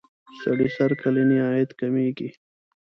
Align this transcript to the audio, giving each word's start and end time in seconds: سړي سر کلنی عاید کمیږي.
سړي 0.41 0.67
سر 0.75 0.91
کلنی 1.01 1.37
عاید 1.45 1.69
کمیږي. 1.79 2.29